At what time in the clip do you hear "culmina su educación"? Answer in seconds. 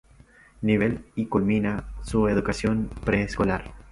1.27-2.89